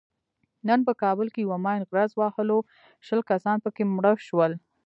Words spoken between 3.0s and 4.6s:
شل کسان پکې مړه شول.